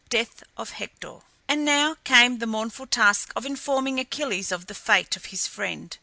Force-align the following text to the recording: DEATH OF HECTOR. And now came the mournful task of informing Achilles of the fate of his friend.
DEATH 0.09 0.41
OF 0.57 0.71
HECTOR. 0.71 1.19
And 1.47 1.63
now 1.63 1.95
came 2.03 2.39
the 2.39 2.47
mournful 2.47 2.87
task 2.87 3.31
of 3.35 3.45
informing 3.45 3.99
Achilles 3.99 4.51
of 4.51 4.65
the 4.65 4.73
fate 4.73 5.15
of 5.15 5.25
his 5.25 5.45
friend. 5.45 5.95